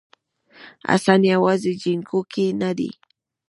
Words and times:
حسن 0.89 1.21
یوازې 1.33 1.71
جینکو 1.81 2.19
کې 2.31 2.45
نه 2.61 2.71
دی 2.77 2.89